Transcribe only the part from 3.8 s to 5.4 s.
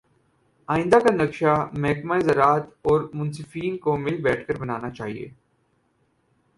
کو مل بیٹھ کر بنانا چاہیے